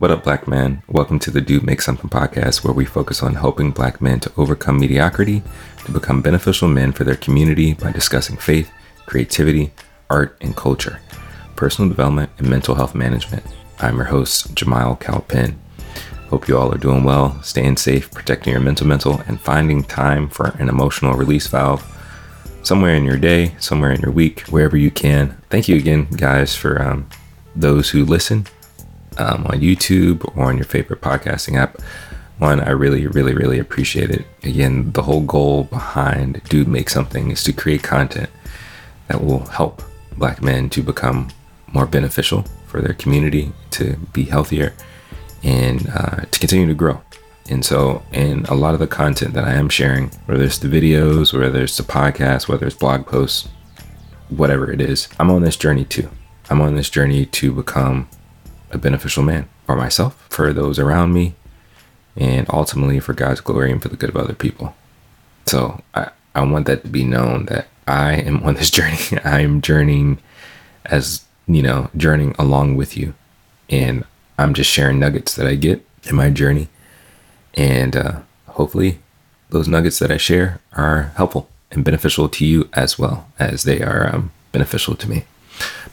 [0.00, 0.84] What up, black man?
[0.86, 4.32] Welcome to the Dude Make Something podcast, where we focus on helping black men to
[4.36, 5.42] overcome mediocrity
[5.84, 8.70] to become beneficial men for their community by discussing faith,
[9.06, 9.72] creativity,
[10.08, 11.00] art, and culture,
[11.56, 13.44] personal development, and mental health management.
[13.80, 15.58] I'm your host, Jamal Calpin.
[16.28, 20.28] Hope you all are doing well, staying safe, protecting your mental mental, and finding time
[20.28, 21.84] for an emotional release valve
[22.62, 25.36] somewhere in your day, somewhere in your week, wherever you can.
[25.50, 27.08] Thank you again, guys, for um,
[27.56, 28.46] those who listen
[29.16, 31.80] um, on YouTube or on your favorite podcasting app.
[32.38, 34.24] One, I really, really, really appreciate it.
[34.44, 38.30] Again, the whole goal behind Dude Make Something is to create content
[39.08, 39.82] that will help
[40.16, 41.28] black men to become
[41.72, 44.72] more beneficial for their community, to be healthier,
[45.42, 47.00] and uh, to continue to grow.
[47.50, 50.68] And so, in a lot of the content that I am sharing, whether it's the
[50.68, 53.48] videos, whether it's the podcast, whether it's blog posts,
[54.28, 56.10] whatever it is, I'm on this journey too.
[56.50, 58.08] I'm on this journey to become
[58.70, 61.34] a beneficial man for myself, for those around me,
[62.16, 64.74] and ultimately for God's glory and for the good of other people.
[65.46, 68.98] So I, I want that to be known that I am on this journey.
[69.24, 70.18] I am journeying
[70.84, 73.14] as, you know, journeying along with you.
[73.70, 74.04] And
[74.38, 76.68] I'm just sharing nuggets that I get in my journey.
[77.54, 79.00] And uh, hopefully
[79.50, 83.82] those nuggets that I share are helpful and beneficial to you as well as they
[83.82, 85.24] are um, beneficial to me.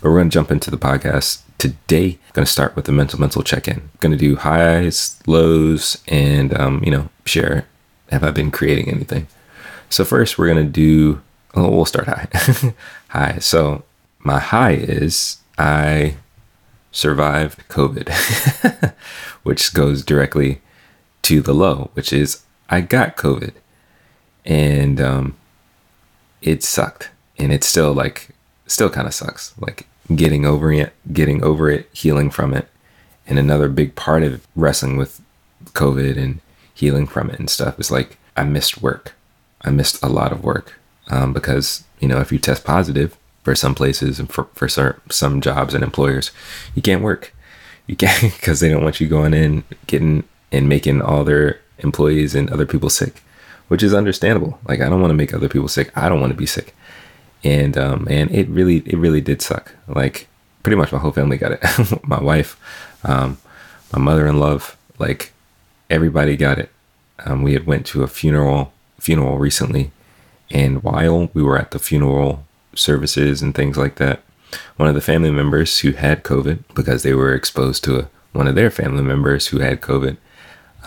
[0.01, 2.19] But we're going to jump into the podcast today.
[2.27, 3.75] I'm going to start with the mental mental check in.
[3.75, 7.67] I'm Going to do highs, lows, and um, you know share.
[8.09, 9.27] Have I been creating anything?
[9.89, 11.21] So first, we're going to do.
[11.55, 12.27] Oh, we'll start high.
[13.09, 13.37] high.
[13.39, 13.83] So
[14.19, 16.17] my high is I
[16.91, 18.93] survived COVID,
[19.43, 20.61] which goes directly
[21.23, 23.53] to the low, which is I got COVID,
[24.45, 25.37] and um,
[26.41, 28.29] it sucked, and it's still like
[28.67, 29.53] still kind of sucks.
[29.59, 32.67] Like getting over it, getting over it, healing from it.
[33.27, 35.21] And another big part of wrestling with
[35.67, 36.41] COVID and
[36.73, 39.13] healing from it and stuff is like I missed work.
[39.61, 43.55] I missed a lot of work um, because you know if you test positive for
[43.55, 44.67] some places and for for
[45.09, 46.31] some jobs and employers,
[46.75, 47.33] you can't work.
[47.87, 52.35] You can't because they don't want you going in, getting and making all their employees
[52.35, 53.23] and other people sick,
[53.69, 54.59] which is understandable.
[54.67, 55.91] Like I don't want to make other people sick.
[55.97, 56.75] I don't want to be sick
[57.45, 59.73] and um, and it really it really did suck.
[59.87, 60.27] Like
[60.63, 61.63] pretty much my whole family got it.
[62.03, 62.59] my wife,
[63.03, 63.37] um,
[63.93, 64.59] my mother-in-law,
[64.97, 65.31] like
[65.89, 66.71] everybody got it.
[67.23, 69.91] Um, we had went to a funeral funeral recently,
[70.49, 74.21] and while we were at the funeral services and things like that,
[74.77, 78.47] one of the family members who had COVID because they were exposed to a, one
[78.47, 80.17] of their family members who had COVID,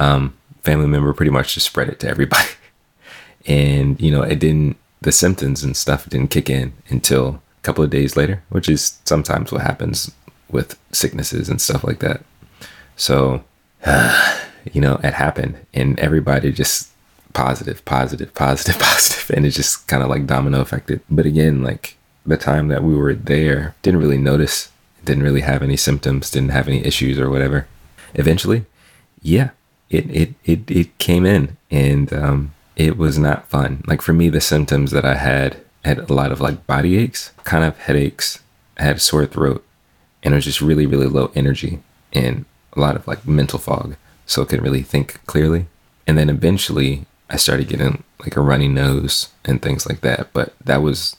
[0.00, 2.48] um, family member pretty much just spread it to everybody,
[3.46, 7.84] and you know it didn't the symptoms and stuff didn't kick in until a couple
[7.84, 10.10] of days later, which is sometimes what happens
[10.50, 12.22] with sicknesses and stuff like that.
[12.96, 13.44] So,
[14.72, 16.90] you know, it happened and everybody just
[17.32, 21.00] positive, positive, positive, positive, and it just kind of like domino affected.
[21.10, 24.70] But again, like the time that we were there, didn't really notice,
[25.04, 27.66] didn't really have any symptoms, didn't have any issues or whatever.
[28.14, 28.64] Eventually,
[29.22, 29.50] yeah,
[29.90, 33.82] it it it, it came in and um, it was not fun.
[33.86, 37.32] Like for me, the symptoms that I had had a lot of like body aches,
[37.44, 38.38] kind of headaches,
[38.78, 39.64] I had a sore throat,
[40.22, 43.96] and it was just really, really low energy and a lot of like mental fog.
[44.26, 45.66] So I couldn't really think clearly.
[46.06, 50.28] And then eventually I started getting like a runny nose and things like that.
[50.32, 51.16] But that was,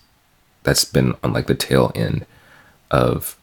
[0.64, 2.26] that's been on like the tail end
[2.90, 3.38] of,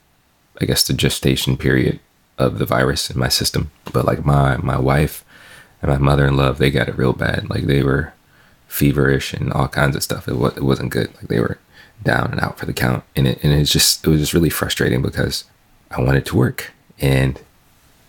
[0.61, 2.01] I guess, the gestation period
[2.39, 3.71] of the virus in my system.
[3.93, 5.25] But like my, my wife
[5.87, 7.49] and my mother-in-law they got it real bad.
[7.51, 8.13] Like they were
[8.69, 10.29] feverish and all kinds of stuff.
[10.29, 11.15] It, was, it wasn't good.
[11.17, 11.59] Like they were
[12.03, 13.05] down and out for the count.
[13.15, 15.45] And it, and just it was just really frustrating because
[15.91, 16.73] i wanted to work.
[17.01, 17.41] And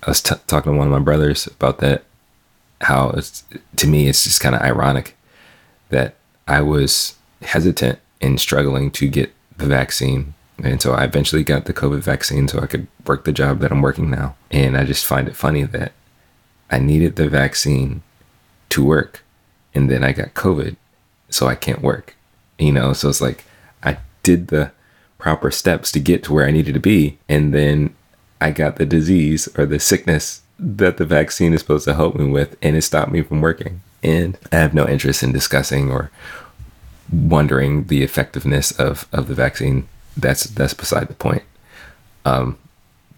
[0.03, 2.03] i was t- talking to one of my brothers about that
[2.81, 3.43] how it's
[3.75, 5.17] to me it's just kind of ironic
[5.89, 6.13] that
[6.47, 10.35] i was hesitant and struggling to get the vaccine.
[10.63, 13.71] And so i eventually got the covid vaccine so i could work the job that
[13.71, 14.35] i'm working now.
[14.51, 15.91] And i just find it funny that
[16.69, 18.01] I needed the vaccine
[18.69, 19.23] to work.
[19.73, 20.75] And then I got COVID,
[21.29, 22.15] so I can't work.
[22.57, 23.43] You know, so it's like
[23.83, 24.71] I did the
[25.17, 27.17] proper steps to get to where I needed to be.
[27.29, 27.95] And then
[28.41, 32.27] I got the disease or the sickness that the vaccine is supposed to help me
[32.27, 33.81] with, and it stopped me from working.
[34.03, 36.11] And I have no interest in discussing or
[37.11, 39.87] wondering the effectiveness of, of the vaccine.
[40.15, 41.43] That's that's beside the point.
[42.25, 42.57] Um,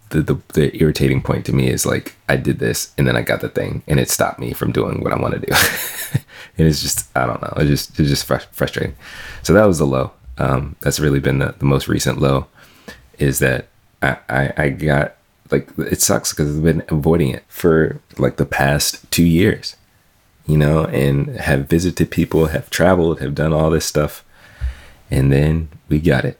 [0.09, 3.21] the, the, the irritating point to me is like I did this and then I
[3.21, 5.53] got the thing and it stopped me from doing what I want to do.
[6.57, 7.53] and it's just I don't know.
[7.57, 8.95] It just it's just fr- frustrating.
[9.44, 10.11] So that was the low.
[10.38, 12.47] Um, that's really been the, the most recent low
[13.19, 13.67] is that
[14.01, 15.15] I, I, I got
[15.51, 19.75] like it sucks because I've been avoiding it for like the past two years,
[20.47, 24.23] you know, and have visited people, have traveled, have done all this stuff,
[25.11, 26.38] and then we got it,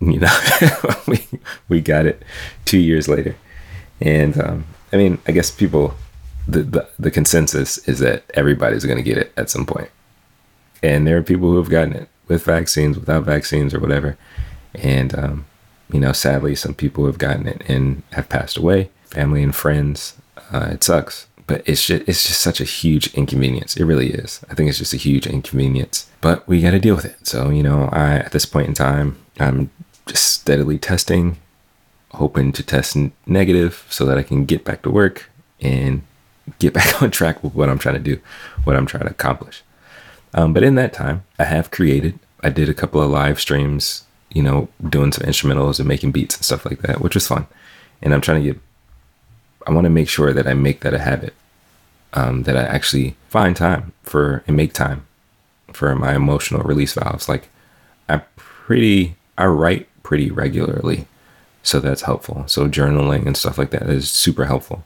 [0.00, 0.36] you know,
[1.06, 1.26] we
[1.68, 2.22] we got it
[2.64, 3.36] two years later,
[4.00, 5.94] and um, I mean, I guess people,
[6.48, 9.90] the the, the consensus is that everybody's going to get it at some point,
[10.82, 14.16] and there are people who have gotten it with vaccines, without vaccines, or whatever,
[14.74, 15.46] and um,
[15.92, 20.16] you know, sadly, some people have gotten it and have passed away, family and friends.
[20.52, 23.76] Uh, it sucks, but it's just, it's just such a huge inconvenience.
[23.76, 24.40] It really is.
[24.48, 27.26] I think it's just a huge inconvenience, but we got to deal with it.
[27.26, 29.70] So, you know, I, at this point in time, I'm
[30.06, 31.38] just steadily testing,
[32.12, 35.30] hoping to test negative so that I can get back to work
[35.60, 36.02] and
[36.58, 38.20] get back on track with what I'm trying to do,
[38.64, 39.62] what I'm trying to accomplish.
[40.32, 44.04] Um, but in that time, I have created, I did a couple of live streams
[44.32, 47.46] you know, doing some instrumentals and making beats and stuff like that, which was fun.
[48.00, 48.60] And I'm trying to get,
[49.66, 51.34] I want to make sure that I make that a habit,
[52.12, 55.06] um, that I actually find time for and make time
[55.72, 57.28] for my emotional release valves.
[57.28, 57.48] Like
[58.08, 61.06] I pretty, I write pretty regularly.
[61.62, 62.42] So that's helpful.
[62.48, 64.84] So journaling and stuff like that is super helpful.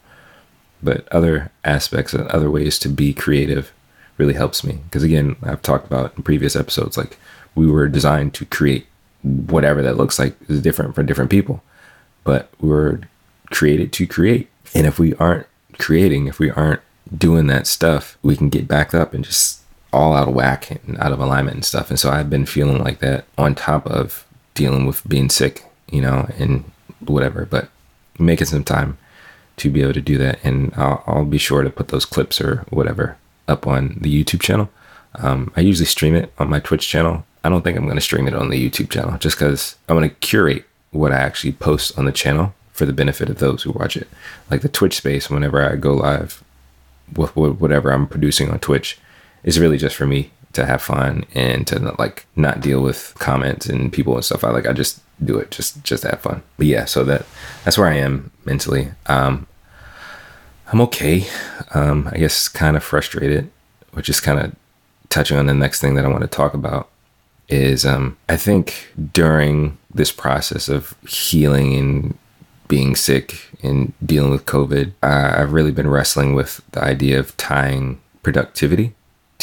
[0.83, 3.73] But other aspects and other ways to be creative
[4.19, 4.81] really helps me.
[4.85, 7.17] Because again, I've talked about in previous episodes, like
[7.55, 8.87] we were designed to create
[9.23, 11.63] whatever that looks like is different for different people.
[12.23, 13.01] But we're
[13.47, 14.51] created to create.
[14.75, 15.47] And if we aren't
[15.79, 16.83] creating, if we aren't
[17.17, 20.99] doing that stuff, we can get backed up and just all out of whack and
[20.99, 21.89] out of alignment and stuff.
[21.89, 24.24] And so I've been feeling like that on top of
[24.55, 26.65] dealing with being sick, you know, and
[27.01, 27.69] whatever, but
[28.19, 28.97] making some time
[29.57, 30.39] to be able to do that.
[30.45, 33.17] And I'll, I'll be sure to put those clips or whatever
[33.47, 34.71] up on the YouTube channel.
[35.17, 38.01] Um, I usually stream it on my Twitch channel I don't think I'm going to
[38.01, 41.53] stream it on the YouTube channel just because I want to curate what I actually
[41.53, 44.09] post on the channel for the benefit of those who watch it.
[44.51, 46.43] Like the Twitch space, whenever I go live
[47.15, 48.99] with whatever I'm producing on Twitch,
[49.45, 53.15] is really just for me to have fun and to not, like not deal with
[53.19, 54.45] comments and people and stuff.
[54.45, 56.43] I like I just do it just just to have fun.
[56.57, 57.27] But yeah, so that
[57.65, 58.91] that's where I am mentally.
[59.07, 59.47] Um,
[60.73, 61.27] I'm okay.
[61.75, 63.51] Um, I guess kind of frustrated,
[63.93, 64.55] which is kind of
[65.09, 66.89] touching on the next thing that I want to talk about
[67.49, 72.19] is um, I think during this process of healing and
[72.69, 78.01] being sick and dealing with COVID, I've really been wrestling with the idea of tying
[78.23, 78.95] productivity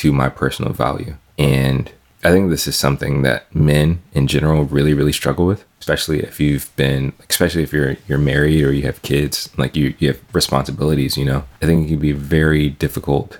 [0.01, 1.15] to my personal value.
[1.38, 1.92] And
[2.24, 6.39] I think this is something that men in general really, really struggle with, especially if
[6.39, 10.19] you've been, especially if you're you're married or you have kids, like you you have
[10.33, 11.18] responsibilities.
[11.18, 13.38] You know, I think it can be very difficult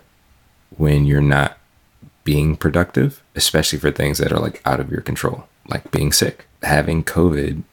[0.78, 1.58] when you're not
[2.24, 6.46] being productive, especially for things that are like out of your control, like being sick.
[6.62, 7.64] Having COVID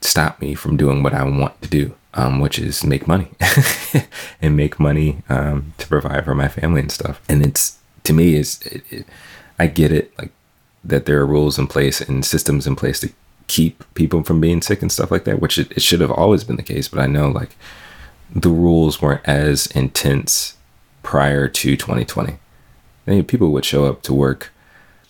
[0.00, 3.30] stopped me from doing what I want to do, um, which is make money
[4.42, 7.22] and make money um, to provide for my family and stuff.
[7.28, 9.06] And it's to me is it, it,
[9.58, 10.32] I get it like
[10.84, 13.12] that there are rules in place and systems in place to
[13.46, 16.44] keep people from being sick and stuff like that, which it, it should have always
[16.44, 16.88] been the case.
[16.88, 17.56] But I know like
[18.34, 20.56] the rules weren't as intense
[21.02, 22.38] prior to 2020
[23.06, 24.50] I mean, people would show up to work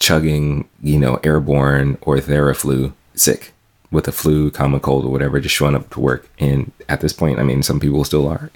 [0.00, 3.52] chugging, you know, airborne or Theraflu, sick
[3.90, 6.28] with a flu, common cold, or whatever, just showing up to work.
[6.40, 8.50] And at this point, I mean, some people still are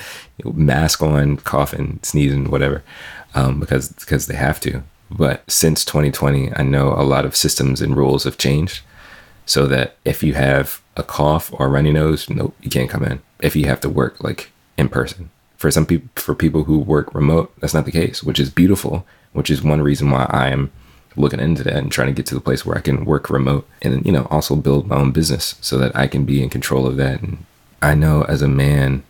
[0.44, 2.84] mask on, coughing, sneezing, whatever,
[3.34, 4.82] um, because because they have to.
[5.10, 8.82] But since 2020, I know a lot of systems and rules have changed,
[9.46, 13.04] so that if you have a cough or a runny nose, nope, you can't come
[13.04, 13.20] in.
[13.40, 15.30] If you have to work like in person,
[15.64, 19.06] for some people for people who work remote that's not the case which is beautiful
[19.32, 20.70] which is one reason why i am
[21.16, 23.66] looking into that and trying to get to the place where i can work remote
[23.80, 26.86] and you know also build my own business so that i can be in control
[26.86, 27.46] of that and
[27.80, 29.02] i know as a man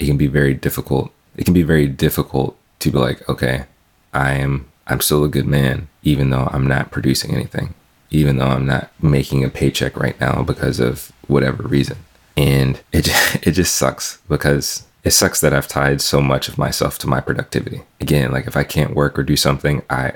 [0.00, 3.64] it can be very difficult it can be very difficult to be like okay
[4.12, 7.74] i am i'm still a good man even though i'm not producing anything
[8.10, 11.96] even though i'm not making a paycheck right now because of whatever reason
[12.36, 13.08] and it
[13.46, 17.20] it just sucks because it sucks that I've tied so much of myself to my
[17.20, 17.82] productivity.
[18.00, 20.12] Again, like if I can't work or do something, I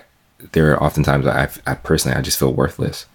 [0.53, 3.07] there are oftentimes I, I personally I just feel worthless.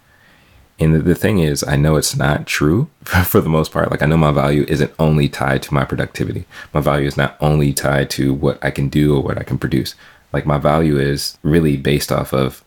[0.82, 2.90] And the, the thing is, I know it's not true
[3.26, 3.92] for the most part.
[3.92, 6.46] Like I know my value isn't only tied to my productivity.
[6.74, 9.58] My value is not only tied to what I can do or what I can
[9.58, 9.96] produce.
[10.34, 12.64] Like my value is really based off of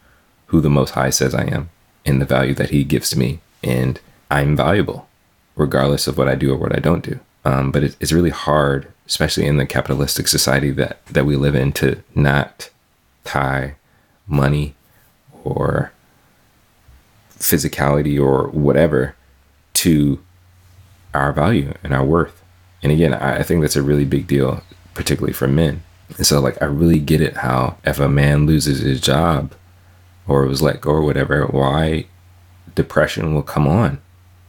[0.47, 1.71] who the Most High says I am
[2.07, 3.41] and the value that He gives to me.
[3.63, 5.09] And I'm valuable,
[5.57, 7.19] regardless of what I do or what I don't do.
[7.45, 11.55] Um, but it, it's really hard especially in the capitalistic society that that we live
[11.55, 12.71] in to not
[13.25, 13.75] tie
[14.27, 14.75] money
[15.43, 15.93] or
[17.39, 19.15] physicality or whatever
[19.75, 20.23] to
[21.13, 22.43] our value and our worth
[22.83, 24.63] And again, I, I think that's a really big deal,
[24.93, 25.83] particularly for men.
[26.19, 29.55] And so, like, I really get it how if a man loses his job
[30.29, 32.07] or was let go or whatever, why
[32.75, 34.01] depression will come on.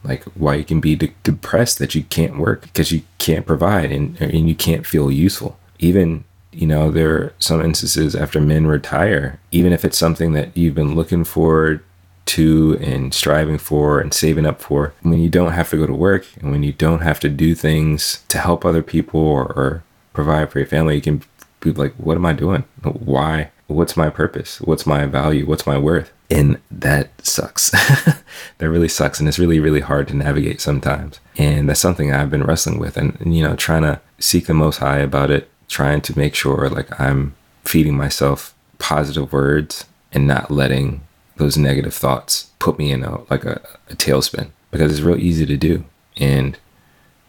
[0.04, 3.92] Like, why you can be de- depressed that you can't work because you can't provide
[3.92, 5.58] and, and you can't feel useful.
[5.80, 10.56] Even, you know, there are some instances after men retire, even if it's something that
[10.56, 11.84] you've been looking forward
[12.26, 15.94] to and striving for and saving up for, when you don't have to go to
[15.94, 19.84] work and when you don't have to do things to help other people or, or
[20.14, 21.22] provide for your family, you can
[21.60, 22.64] be like, what am I doing?
[22.84, 23.52] Why?
[23.68, 24.62] What's my purpose?
[24.62, 25.46] What's my value?
[25.46, 26.12] What's my worth?
[26.30, 27.70] And that sucks.
[28.58, 29.20] that really sucks.
[29.20, 31.20] And it's really, really hard to navigate sometimes.
[31.38, 34.54] And that's something I've been wrestling with and, and, you know, trying to seek the
[34.54, 40.28] most high about it, trying to make sure like I'm feeding myself positive words and
[40.28, 41.02] not letting
[41.38, 45.46] those negative thoughts put me in a, like a, a tailspin because it's real easy
[45.46, 45.84] to do.
[46.18, 46.58] And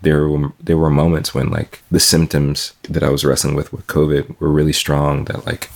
[0.02, 3.86] there were there were moments when like the symptoms that I was wrestling with with
[3.86, 5.70] COVID were really strong that like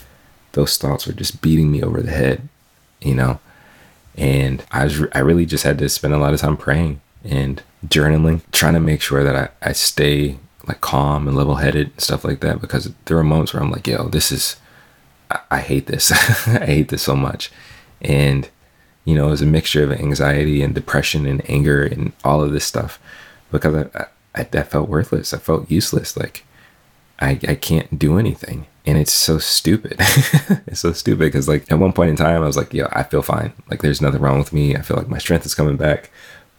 [0.52, 2.48] those thoughts were just beating me over the head,
[3.00, 3.40] you know.
[4.16, 7.62] And I was I really just had to spend a lot of time praying and
[7.86, 12.00] journaling, trying to make sure that I, I stay like calm and level headed and
[12.00, 14.56] stuff like that because there were moments where I'm like, yo, this is
[15.50, 16.10] I hate this.
[16.46, 17.50] I hate this so much.
[18.00, 18.48] And
[19.04, 22.52] you know, it was a mixture of anxiety and depression and anger and all of
[22.52, 23.00] this stuff
[23.50, 25.32] because I, I, I felt worthless.
[25.34, 26.16] I felt useless.
[26.16, 26.44] Like
[27.18, 28.66] I, I can't do anything.
[28.86, 29.96] And it's so stupid.
[30.66, 33.02] it's so stupid because like at one point in time, I was like, yo, I
[33.02, 33.52] feel fine.
[33.70, 34.76] Like there's nothing wrong with me.
[34.76, 36.10] I feel like my strength is coming back.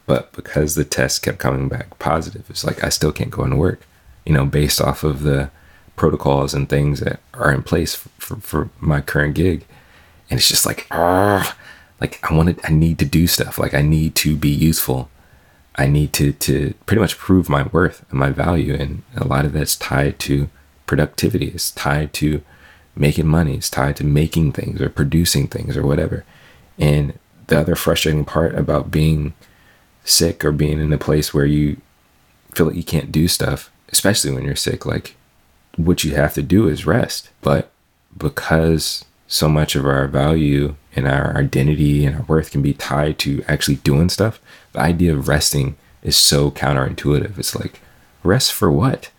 [0.05, 3.55] But because the test kept coming back positive, it's like I still can't go into
[3.55, 3.81] work,
[4.25, 5.51] you know, based off of the
[5.95, 9.65] protocols and things that are in place for, for, for my current gig.
[10.31, 13.59] And it's just like, like I wanted, I need to do stuff.
[13.59, 15.11] Like I need to be useful
[15.75, 19.45] I need to to pretty much prove my worth and my value, and a lot
[19.45, 20.49] of that's tied to
[20.85, 21.47] productivity.
[21.47, 22.41] It's tied to
[22.95, 23.55] making money.
[23.55, 26.25] It's tied to making things or producing things or whatever.
[26.77, 29.33] And the other frustrating part about being
[30.03, 31.77] sick or being in a place where you
[32.53, 35.15] feel like you can't do stuff, especially when you're sick, like
[35.77, 37.29] what you have to do is rest.
[37.41, 37.71] But
[38.17, 43.17] because so much of our value and our identity and our worth can be tied
[43.17, 44.41] to actually doing stuff,
[44.73, 47.39] the idea of resting is so counterintuitive.
[47.39, 47.79] It's like,
[48.23, 49.09] rest for what?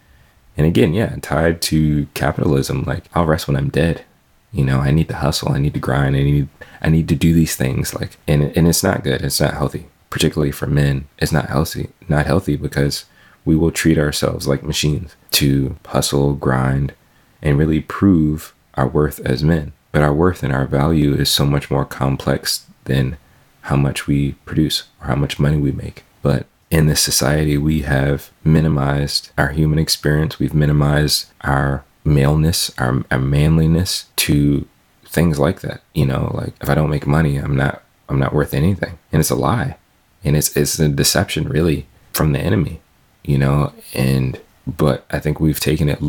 [0.55, 4.05] And again, yeah, tied to capitalism, like I'll rest when I'm dead.
[4.53, 6.49] You know, I need to hustle, I need to grind, I need
[6.83, 9.23] I need to do these things like and and it's not good.
[9.23, 9.87] It's not healthy.
[10.11, 11.89] Particularly for men, it's not healthy.
[12.07, 13.07] Not healthy because
[13.47, 16.93] we will treat ourselves like machines to hustle, grind,
[17.41, 19.73] and really prove our worth as men.
[19.93, 23.19] But our worth and our value is so much more complex than
[23.63, 26.05] how much we produce or how much money we make.
[26.23, 30.39] But in this society, we have minimized our human experience.
[30.39, 34.67] We've minimized our maleness, our, our manliness to
[35.05, 35.83] things like that.
[35.95, 38.99] You know, like if I don't make money, I'm not I'm not worth anything.
[39.13, 39.77] And it's a lie.
[40.25, 42.81] And it's it's a deception really from the enemy,
[43.23, 46.01] you know, and but I think we've taken it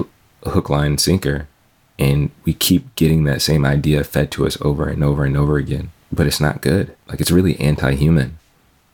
[0.44, 1.48] hook line sinker
[2.00, 5.58] and we keep getting that same idea fed to us over and over and over
[5.58, 6.96] again but it's not good.
[7.08, 8.38] Like it's really anti-human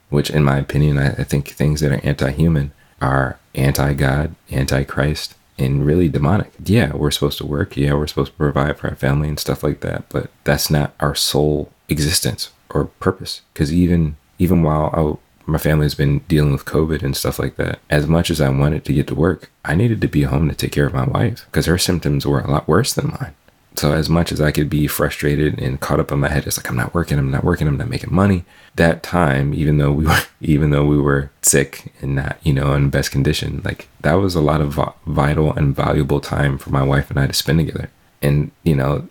[0.09, 5.85] which in my opinion i, I think things that are anti-human are anti-god anti-christ and
[5.85, 6.51] really demonic.
[6.63, 7.75] Yeah we're supposed to work.
[7.75, 10.93] Yeah we're supposed to provide for our family and stuff like that but that's not
[10.99, 13.41] our sole existence or purpose.
[13.53, 17.79] Because even even while my family's been dealing with COVID and stuff like that.
[17.89, 20.55] As much as I wanted to get to work, I needed to be home to
[20.55, 23.35] take care of my wife because her symptoms were a lot worse than mine.
[23.75, 26.57] So as much as I could be frustrated and caught up in my head, it's
[26.57, 28.43] like I'm not working, I'm not working, I'm not making money.
[28.75, 32.73] That time, even though we were, even though we were sick and not, you know,
[32.73, 36.83] in best condition, like that was a lot of vital and valuable time for my
[36.83, 37.89] wife and I to spend together.
[38.21, 39.07] And you know,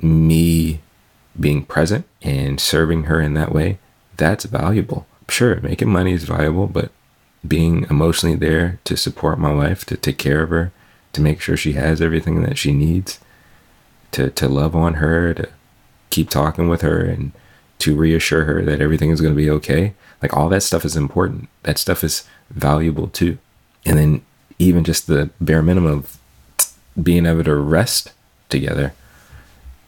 [0.00, 0.80] me
[1.38, 3.78] being present and serving her in that way,
[4.16, 6.90] that's valuable sure, making money is valuable, but
[7.46, 10.72] being emotionally there to support my wife, to take care of her,
[11.12, 13.18] to make sure she has everything that she needs,
[14.12, 15.48] to, to love on her, to
[16.10, 17.32] keep talking with her, and
[17.78, 19.94] to reassure her that everything is going to be okay.
[20.20, 21.48] Like all that stuff is important.
[21.62, 23.38] That stuff is valuable too.
[23.86, 24.22] And then
[24.58, 26.18] even just the bare minimum of
[27.00, 28.12] being able to rest
[28.48, 28.92] together,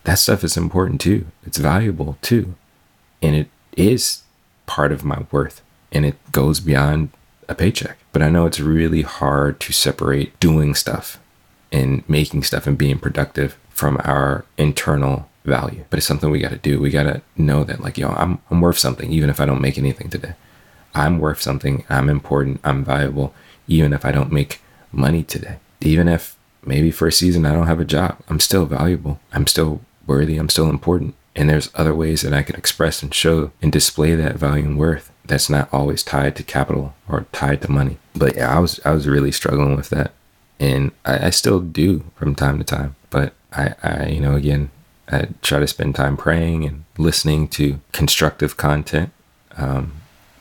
[0.04, 1.26] that stuff is important too.
[1.44, 2.54] It's valuable too.
[3.20, 4.22] And it is
[4.70, 7.10] part of my worth and it goes beyond
[7.48, 7.98] a paycheck.
[8.12, 11.18] But I know it's really hard to separate doing stuff
[11.72, 15.84] and making stuff and being productive from our internal value.
[15.90, 16.80] But it's something we got to do.
[16.80, 19.60] We got to know that, like, yo, I'm, I'm worth something, even if I don't
[19.60, 20.34] make anything today.
[20.94, 21.84] I'm worth something.
[21.88, 22.60] I'm important.
[22.62, 23.34] I'm valuable,
[23.66, 24.60] even if I don't make
[24.92, 25.56] money today.
[25.80, 29.18] Even if maybe for a season I don't have a job, I'm still valuable.
[29.32, 30.36] I'm still worthy.
[30.36, 31.16] I'm still important.
[31.36, 34.78] And there's other ways that I can express and show and display that value and
[34.78, 37.98] worth that's not always tied to capital or tied to money.
[38.14, 40.12] But yeah, I was I was really struggling with that.
[40.58, 42.96] And I, I still do from time to time.
[43.10, 44.70] But I, I you know, again,
[45.08, 49.10] I try to spend time praying and listening to constructive content
[49.56, 49.92] um,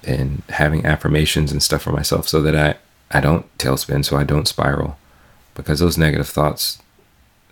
[0.03, 4.24] and having affirmations and stuff for myself so that I, I don't tailspin, so I
[4.24, 4.98] don't spiral.
[5.55, 6.79] Because those negative thoughts,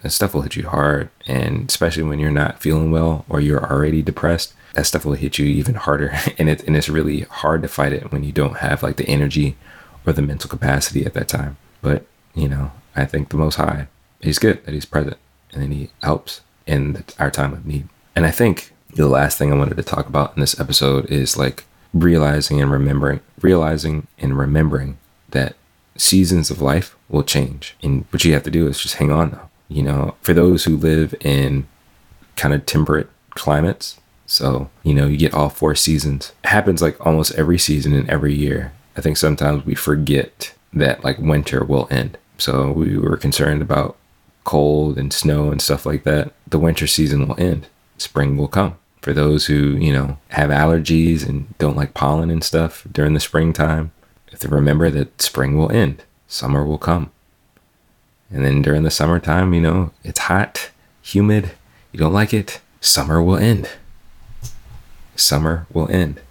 [0.02, 1.10] that stuff will hit you hard.
[1.26, 5.38] And especially when you're not feeling well or you're already depressed, that stuff will hit
[5.38, 6.18] you even harder.
[6.38, 9.08] And, it, and it's really hard to fight it when you don't have like the
[9.08, 9.56] energy
[10.06, 11.58] or the mental capacity at that time.
[11.82, 13.88] But, you know, I think the Most High,
[14.22, 15.18] He's good that He's present
[15.52, 17.88] and then He helps in our time of need.
[18.16, 21.38] And I think the last thing I wanted to talk about in this episode is
[21.38, 24.98] like realizing and remembering, realizing and remembering
[25.30, 25.56] that
[25.96, 27.76] seasons of life will change.
[27.82, 29.47] And what you have to do is just hang on though.
[29.70, 31.68] You know, for those who live in
[32.36, 36.34] kind of temperate climates, so, you know, you get all four seasons.
[36.44, 38.74] It happens like almost every season and every year.
[38.98, 42.18] I think sometimes we forget that like winter will end.
[42.38, 43.98] So we were concerned about
[44.44, 46.34] cold and snow and stuff like that.
[46.46, 47.68] The winter season will end.
[47.98, 52.44] Spring will come for those who, you know, have allergies and don't like pollen and
[52.44, 53.92] stuff during the springtime,
[54.38, 57.10] to remember that spring will end, summer will come.
[58.30, 61.52] And then during the summertime, you know, it's hot, humid,
[61.92, 63.70] you don't like it, summer will end.
[65.16, 66.22] Summer will end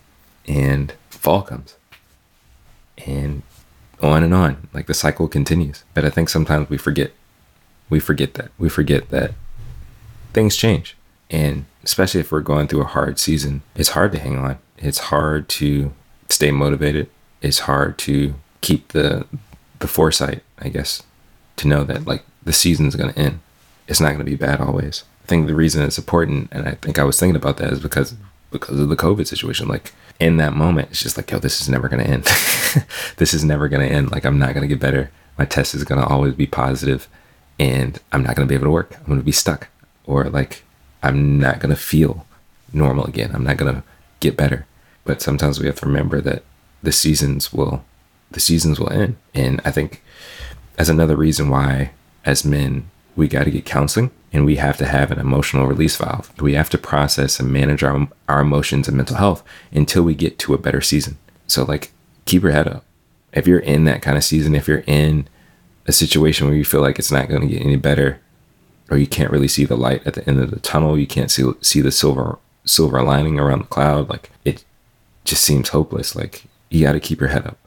[0.47, 1.77] and fall comes.
[3.07, 3.43] And
[4.01, 5.85] on and on, like the cycle continues.
[5.95, 7.13] But I think sometimes we forget.
[7.89, 8.51] We forget that.
[8.59, 9.33] We forget that
[10.33, 10.97] things change.
[11.31, 14.59] And especially if we're going through a hard season, it's hard to hang on.
[14.77, 15.93] It's hard to
[16.29, 17.09] stay motivated.
[17.41, 19.27] It's hard to keep the
[19.79, 21.03] the foresight, I guess,
[21.57, 23.41] to know that like the season's going to end.
[23.89, 25.05] It's not going to be bad always.
[25.25, 27.81] I think the reason it's important, and I think I was thinking about that, is
[27.81, 28.15] because
[28.51, 29.69] because of the COVID situation.
[29.69, 32.25] Like in that moment, it's just like, yo, this is never going to end.
[33.17, 34.11] this is never going to end.
[34.11, 35.11] Like I'm not going to get better.
[35.39, 37.09] My test is going to always be positive,
[37.59, 38.97] and I'm not going to be able to work.
[38.99, 39.69] I'm going to be stuck,
[40.05, 40.63] or like
[41.03, 42.27] I'm not going to feel
[42.73, 43.31] normal again.
[43.35, 43.83] I'm not going to
[44.21, 44.67] get better.
[45.05, 46.43] But sometimes we have to remember that
[46.83, 47.85] the seasons will
[48.31, 49.17] the seasons will end.
[49.35, 50.03] And I think
[50.79, 51.91] as another reason why
[52.25, 55.97] as men we got to get counseling and we have to have an emotional release
[55.97, 56.31] valve.
[56.41, 60.39] We have to process and manage our our emotions and mental health until we get
[60.41, 61.17] to a better season.
[61.47, 61.93] So like
[62.27, 62.85] keep your head up.
[63.33, 65.29] If you're in that kind of season, if you're in
[65.87, 68.21] a situation where you feel like it's not going to get any better,
[68.91, 70.99] or you can't really see the light at the end of the tunnel.
[70.99, 74.09] You can't see see the silver silver lining around the cloud.
[74.09, 74.65] Like it
[75.25, 76.15] just seems hopeless.
[76.15, 77.59] Like you got to keep your head up,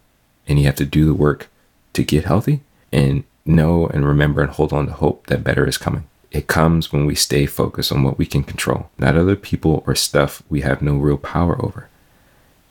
[0.47, 1.49] and you have to do the work
[1.93, 5.77] to get healthy and know and remember and hold on to hope that better is
[5.77, 6.07] coming.
[6.31, 9.95] It comes when we stay focused on what we can control, not other people or
[9.95, 11.89] stuff we have no real power over.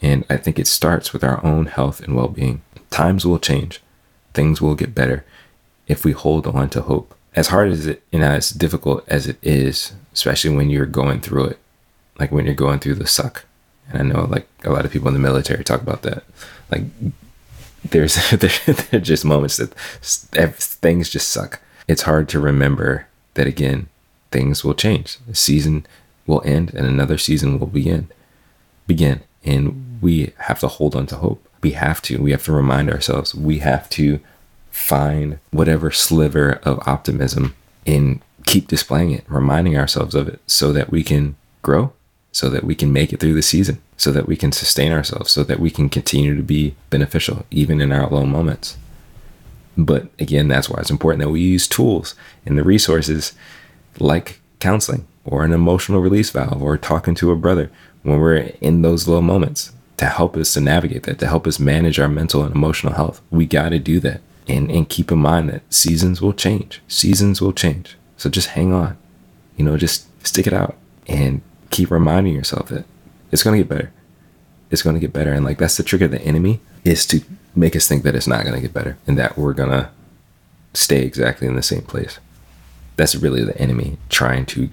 [0.01, 2.63] And I think it starts with our own health and well being.
[2.91, 3.83] Times will change,
[4.33, 5.25] things will get better
[5.89, 9.39] if we hold on to hope as hard as it and as difficult as it
[9.43, 11.59] is, especially when you're going through it,
[12.19, 13.45] like when you're going through the suck.
[13.91, 16.25] And I know like a lot of people in the military talk about that.
[16.71, 16.83] Like
[17.85, 18.51] there's there,
[18.93, 19.75] are just moments that
[20.55, 21.61] things just suck.
[21.87, 23.89] It's hard to remember that again,
[24.31, 25.19] things will change.
[25.31, 25.87] A season
[26.27, 28.09] will end and another season will begin.
[28.87, 29.23] Begin.
[29.45, 31.47] And we have to hold on to hope.
[31.63, 32.23] We have to.
[32.23, 33.35] We have to remind ourselves.
[33.35, 34.21] We have to
[34.71, 37.55] find whatever sliver of optimism
[37.87, 41.93] and keep displaying it, reminding ourselves of it so that we can grow,
[42.33, 45.33] so that we can make it through the season, so that we can sustain ourselves,
[45.33, 48.77] so that we can continue to be beneficial even in our low moments.
[49.77, 52.15] But again, that's why it's important that we use tools
[52.45, 53.33] and the resources
[53.99, 57.71] like counseling or an emotional release valve or talking to a brother
[58.03, 61.59] when we're in those low moments to help us to navigate that, to help us
[61.59, 63.21] manage our mental and emotional health.
[63.31, 66.81] We got to do that and and keep in mind that seasons will change.
[66.89, 67.97] Seasons will change.
[68.17, 68.97] So just hang on.
[69.57, 72.85] You know, just stick it out and keep reminding yourself that
[73.31, 73.93] it's going to get better.
[74.71, 77.21] It's going to get better and like that's the trick of the enemy is to
[77.55, 79.91] make us think that it's not going to get better and that we're going to
[80.75, 82.19] stay exactly in the same place.
[82.97, 84.71] That's really the enemy trying to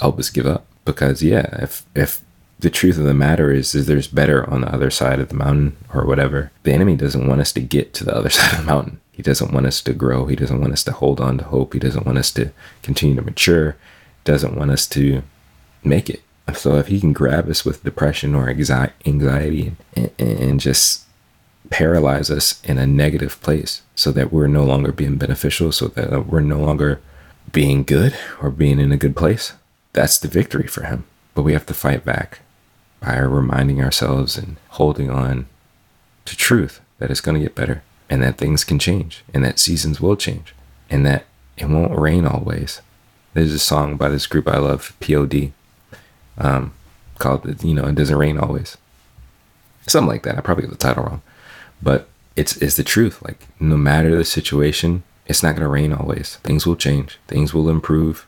[0.00, 2.22] help us give up because yeah, if if
[2.62, 5.34] the truth of the matter is, is there's better on the other side of the
[5.34, 6.52] mountain or whatever.
[6.62, 9.00] The enemy doesn't want us to get to the other side of the mountain.
[9.10, 10.26] He doesn't want us to grow.
[10.26, 11.74] He doesn't want us to hold on to hope.
[11.74, 12.50] He doesn't want us to
[12.82, 13.76] continue to mature.
[14.24, 15.22] Doesn't want us to
[15.84, 16.22] make it.
[16.54, 19.76] So if he can grab us with depression or anxiety
[20.18, 21.04] and, just
[21.70, 26.12] paralyze us in a negative place so that we're no longer being beneficial, so that
[26.12, 27.00] uh, we're no longer
[27.50, 29.54] being good or being in a good place.
[29.92, 31.04] That's the victory for him.
[31.34, 32.40] But we have to fight back
[33.00, 35.46] by reminding ourselves and holding on
[36.26, 39.58] to truth that it's going to get better and that things can change and that
[39.58, 40.54] seasons will change
[40.90, 41.24] and that
[41.56, 42.80] it won't rain always.
[43.34, 45.52] There's a song by this group I love, POD,
[46.38, 46.72] um,
[47.18, 48.76] called, you know, It Doesn't Rain Always.
[49.86, 50.38] Something like that.
[50.38, 51.22] I probably got the title wrong.
[51.82, 53.22] But it's, it's the truth.
[53.22, 56.36] Like, no matter the situation, it's not going to rain always.
[56.36, 58.26] Things will change, things will improve.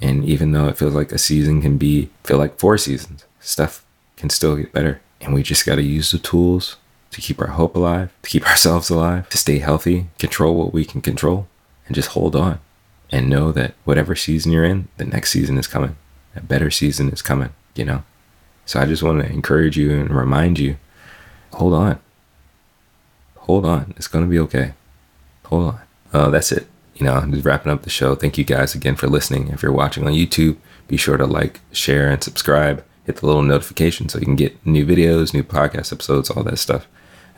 [0.00, 3.84] And even though it feels like a season can be, feel like four seasons, stuff
[4.16, 5.00] can still get better.
[5.20, 6.76] And we just got to use the tools
[7.12, 10.84] to keep our hope alive, to keep ourselves alive, to stay healthy, control what we
[10.84, 11.48] can control,
[11.86, 12.60] and just hold on
[13.10, 15.96] and know that whatever season you're in, the next season is coming.
[16.36, 18.04] A better season is coming, you know?
[18.64, 20.76] So I just want to encourage you and remind you
[21.52, 22.00] hold on.
[23.36, 23.94] Hold on.
[23.96, 24.74] It's going to be okay.
[25.46, 25.80] Hold on.
[26.12, 26.66] Uh, that's it.
[26.94, 28.14] You know, just wrapping up the show.
[28.14, 29.48] Thank you guys again for listening.
[29.48, 30.56] If you're watching on YouTube,
[30.88, 32.84] be sure to like, share, and subscribe.
[33.04, 36.58] Hit the little notification so you can get new videos, new podcast episodes, all that
[36.58, 36.88] stuff.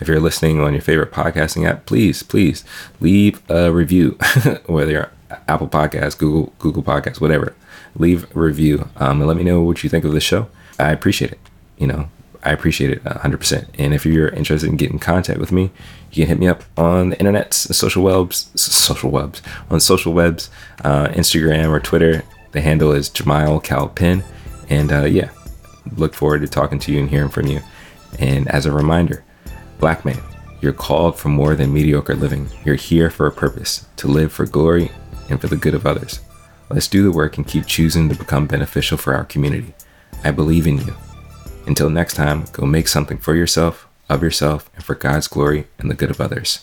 [0.00, 2.64] If you're listening on your favorite podcasting app, please, please
[3.00, 4.12] leave a review,
[4.66, 5.10] whether you're
[5.48, 7.54] Apple Podcasts, Google, Google Podcasts, whatever.
[7.94, 10.48] Leave a review um, and let me know what you think of the show.
[10.78, 11.40] I appreciate it.
[11.76, 12.08] You know,
[12.42, 13.68] I appreciate it 100%.
[13.78, 15.70] And if you're interested in getting in contact with me,
[16.12, 20.50] you can hit me up on the internet, social webs, social webs, on social webs,
[20.84, 22.24] uh, Instagram or Twitter.
[22.52, 24.24] The handle is Jamal Calpin.
[24.70, 25.30] And uh, yeah,
[25.96, 27.60] look forward to talking to you and hearing from you.
[28.18, 29.24] And as a reminder,
[29.78, 30.20] Black man,
[30.60, 32.48] you're called for more than mediocre living.
[32.64, 34.90] You're here for a purpose, to live for glory
[35.30, 36.20] and for the good of others.
[36.70, 39.74] Let's do the work and keep choosing to become beneficial for our community.
[40.22, 40.94] I believe in you.
[41.66, 45.90] Until next time, go make something for yourself, of yourself, and for God's glory and
[45.90, 46.60] the good of others.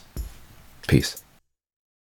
[0.87, 1.24] Peace.